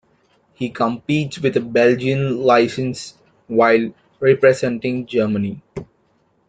He 0.55 0.71
competes 0.71 1.37
with 1.37 1.57
a 1.57 1.61
Belgian 1.61 2.41
licence, 2.41 3.13
while 3.45 3.93
representing 4.19 5.05
Germany. 5.05 5.61